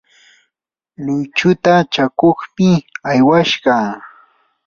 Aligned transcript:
luychuta 1.03 1.73
chakuqmi 1.93 2.69
aywashqa. 3.09 3.75